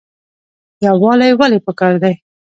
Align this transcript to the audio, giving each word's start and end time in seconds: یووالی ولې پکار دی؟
یووالی 0.85 1.31
ولې 1.39 1.59
پکار 1.65 1.93
دی؟ 2.03 2.13